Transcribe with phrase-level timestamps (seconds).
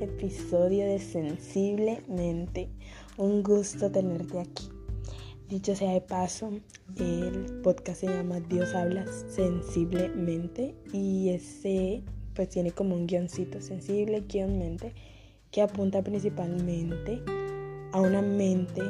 [0.00, 2.68] episodio de Sensiblemente.
[3.16, 4.68] Un gusto tenerte aquí.
[5.48, 6.50] Dicho sea de paso,
[6.98, 12.02] el podcast se llama Dios habla sensiblemente y ese
[12.34, 14.92] pues tiene como un guioncito sensible, guion mente,
[15.50, 17.22] que apunta principalmente
[17.92, 18.82] a una mente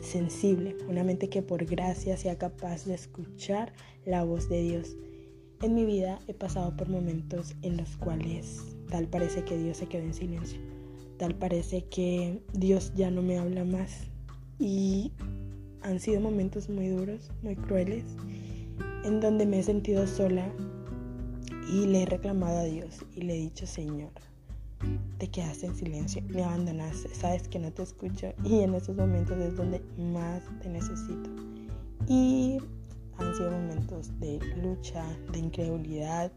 [0.00, 3.72] sensible, una mente que por gracia sea capaz de escuchar
[4.04, 4.96] la voz de Dios
[5.64, 9.86] en mi vida he pasado por momentos en los cuales tal parece que Dios se
[9.86, 10.60] quedó en silencio,
[11.16, 14.02] tal parece que Dios ya no me habla más
[14.58, 15.10] y
[15.80, 18.04] han sido momentos muy duros, muy crueles,
[19.04, 20.52] en donde me he sentido sola
[21.72, 24.12] y le he reclamado a Dios y le he dicho, Señor,
[25.16, 29.38] te quedaste en silencio, me abandonaste, sabes que no te escucho y en esos momentos
[29.38, 31.30] es donde más te necesito.
[32.06, 32.58] Y
[33.18, 36.32] han sido momentos de lucha, de incredulidad,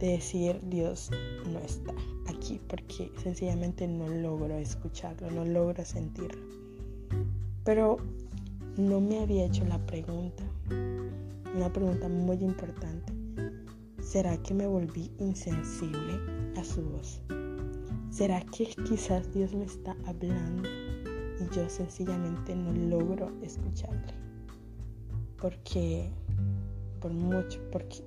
[0.00, 1.10] de decir Dios
[1.50, 1.94] no está
[2.26, 6.42] aquí porque sencillamente no logro escucharlo, no logro sentirlo.
[7.64, 7.98] Pero
[8.76, 10.44] no me había hecho la pregunta,
[11.54, 13.12] una pregunta muy importante.
[14.02, 16.20] ¿Será que me volví insensible
[16.56, 17.22] a su voz?
[18.10, 20.68] ¿Será que quizás Dios me está hablando
[21.40, 24.12] y yo sencillamente no logro escucharle?
[25.44, 26.08] Porque
[27.02, 27.60] por mucho,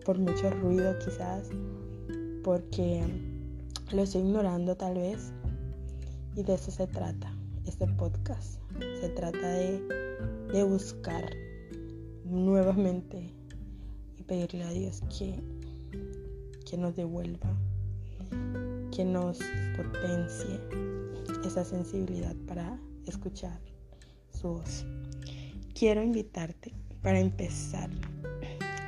[0.04, 1.48] por mucho ruido quizás,
[2.44, 3.04] porque
[3.92, 5.32] lo estoy ignorando tal vez.
[6.36, 7.32] Y de eso se trata
[7.68, 8.60] este podcast.
[9.02, 9.80] Se trata de,
[10.52, 11.30] de buscar
[12.26, 13.32] nuevamente
[14.18, 15.40] y pedirle a Dios que,
[16.68, 17.56] que nos devuelva,
[18.92, 19.38] que nos
[19.76, 20.60] potencie
[21.46, 23.60] esa sensibilidad para escuchar
[24.32, 24.88] su voz.
[25.76, 26.74] Quiero invitarte
[27.08, 27.90] para empezar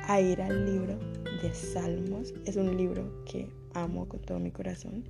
[0.06, 0.98] a ir al libro
[1.40, 2.34] de Salmos.
[2.44, 5.04] Es un libro que amo con todo mi corazón.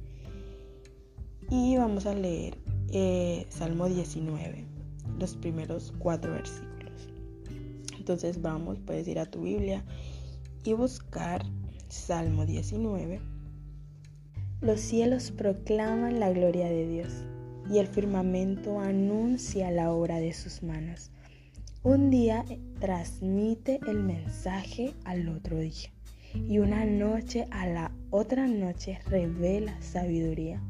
[1.50, 2.56] Y vamos a leer
[2.93, 4.65] eh, Salmo 19,
[5.19, 7.09] los primeros cuatro versículos.
[7.99, 9.82] Entonces vamos, puedes ir a tu Biblia
[10.62, 11.44] y buscar
[11.88, 13.20] Salmo 19.
[14.60, 17.12] Los cielos proclaman la gloria de Dios
[17.69, 21.10] y el firmamento anuncia la obra de sus manos.
[21.82, 22.44] Un día
[22.78, 25.88] transmite el mensaje al otro día
[26.34, 30.60] y una noche a la otra noche revela sabiduría.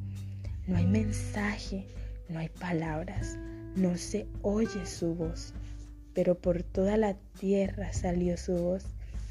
[0.69, 1.85] No hay mensaje,
[2.29, 3.37] no hay palabras,
[3.75, 5.53] no se oye su voz,
[6.15, 8.85] pero por toda la tierra salió su voz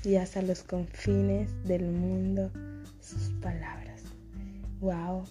[0.03, 2.51] y hasta los confines del mundo
[2.99, 4.03] sus palabras.
[4.81, 5.23] ¡Wow!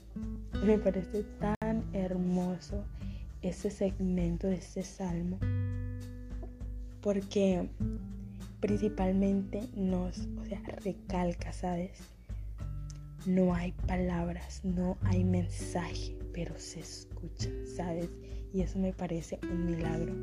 [0.64, 2.86] Me parece tan hermoso
[3.42, 5.38] ese segmento de este salmo
[7.00, 7.68] porque
[8.60, 10.28] principalmente nos,
[10.82, 11.98] recalca, ¿sabes?
[13.26, 18.08] No hay palabras, no hay mensaje, pero se escucha, ¿sabes?
[18.52, 20.14] Y eso me parece un milagro.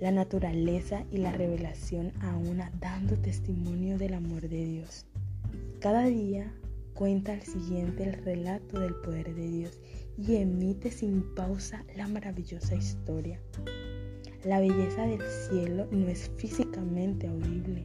[0.00, 5.06] La naturaleza y la revelación a una dando testimonio del amor de Dios.
[5.80, 6.52] Cada día
[6.94, 9.80] cuenta al siguiente el relato del poder de Dios
[10.18, 13.40] y emite sin pausa la maravillosa historia.
[14.44, 17.84] La belleza del cielo no es físicamente audible,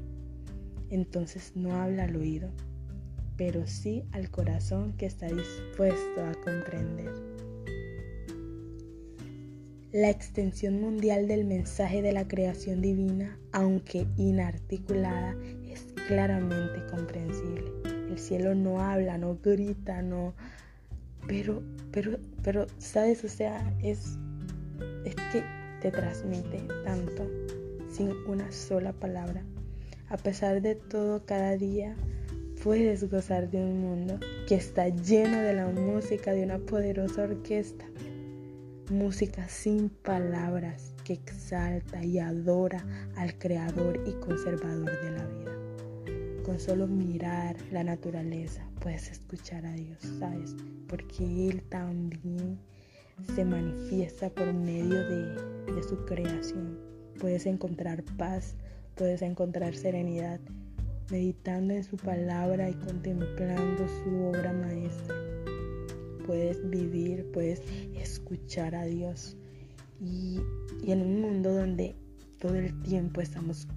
[0.90, 2.50] entonces no habla al oído,
[3.36, 7.12] pero sí al corazón que está dispuesto a comprender.
[9.92, 17.72] La extensión mundial del mensaje de la creación divina, aunque inarticulada, es claramente comprensible.
[18.09, 20.34] El cielo no habla, no grita, no...
[21.28, 21.62] Pero,
[21.92, 23.24] pero, pero, ¿sabes?
[23.24, 24.18] O sea, es,
[25.06, 25.44] es que
[25.82, 27.30] te transmite tanto
[27.90, 29.44] sin una sola palabra.
[30.10, 31.96] A pesar de todo, cada día
[32.64, 37.86] puedes gozar de un mundo que está lleno de la música de una poderosa orquesta.
[38.90, 42.85] Música sin palabras que exalta y adora
[43.16, 46.44] al creador y conservador de la vida.
[46.44, 50.56] Con solo mirar la naturaleza puedes escuchar a Dios, ¿sabes?
[50.88, 52.58] Porque Él también
[53.35, 56.78] se manifiesta por medio de, su creación.
[57.19, 58.55] Puedes encontrar paz,
[58.96, 60.40] puedes encontrar serenidad,
[61.11, 65.16] meditando en su palabra y contemplando su obra maestra.
[66.25, 67.61] Puedes vivir, puedes
[67.96, 69.37] escuchar a Dios.
[70.02, 70.40] Y,
[70.85, 71.96] en un mundo donde
[72.40, 73.67] todo el tiempo estamos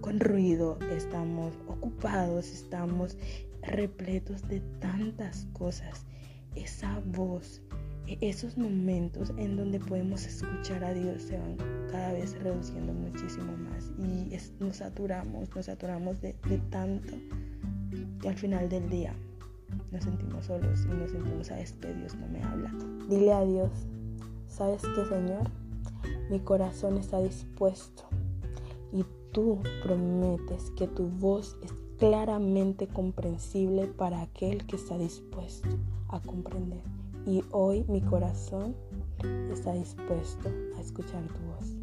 [0.00, 3.16] con ruido, estamos ocupados, estamos
[3.62, 6.06] repletos de tantas cosas,
[6.54, 7.62] esa voz
[8.20, 11.56] esos momentos en donde podemos escuchar a Dios se van
[11.90, 16.34] cada vez reduciendo muchísimo más y nos saturamos, nos saturamos de,
[16.70, 17.14] tanto
[18.22, 19.14] y al final del día
[19.92, 22.72] nos sentimos solos y nos sentimos a este Dios no me habla.
[23.08, 23.70] Dile a Dios,
[24.48, 25.48] ¿sabes qué, Señor?
[26.30, 28.04] Mi corazón está dispuesto
[28.92, 35.68] y tú prometes que tu voz es claramente comprensible para aquel que está dispuesto
[36.08, 36.99] a comprender.
[37.26, 38.74] Y hoy mi corazón
[39.52, 41.76] está dispuesto a escuchar tu voz.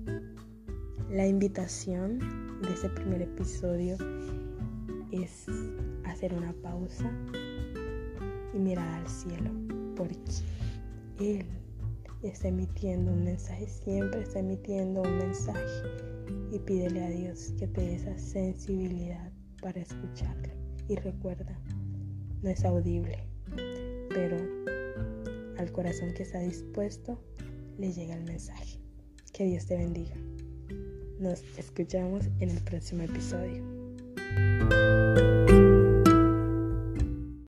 [1.12, 2.20] La invitación
[2.62, 3.96] de ese primer episodio
[5.12, 5.46] es
[6.06, 7.12] hacer una pausa
[8.54, 9.52] y mirar al cielo,
[9.96, 10.18] porque
[11.20, 11.46] Él
[12.24, 15.84] está emitiendo un mensaje, siempre está emitiendo un mensaje
[16.52, 19.32] y pídele a Dios que te dé esa sensibilidad
[19.62, 20.56] para escucharle.
[20.90, 21.60] Y recuerda,
[22.42, 23.24] no es audible,
[24.10, 24.38] pero
[25.58, 27.20] al corazón que está dispuesto
[27.78, 28.80] le llega el mensaje.
[29.34, 30.16] Que Dios te bendiga.
[31.20, 33.64] Nos escuchamos en el próximo episodio.